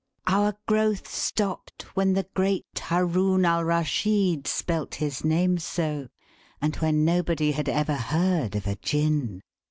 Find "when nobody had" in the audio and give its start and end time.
6.77-7.69